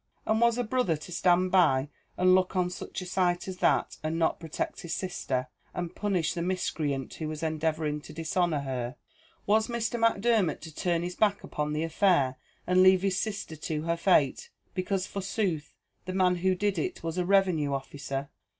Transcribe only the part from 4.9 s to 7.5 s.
sister, and punish the miscreant who was